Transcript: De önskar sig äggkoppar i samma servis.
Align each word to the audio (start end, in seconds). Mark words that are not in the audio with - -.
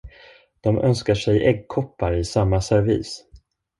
De 0.61 0.77
önskar 0.83 1.15
sig 1.15 1.45
äggkoppar 1.47 2.13
i 2.13 2.25
samma 2.25 2.61
servis. 2.61 3.25